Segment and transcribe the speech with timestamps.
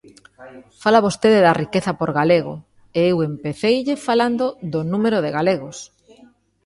[0.81, 2.53] Fala vostede da riqueza por galego,
[2.99, 5.77] e eu empeceille falando do número de galegos.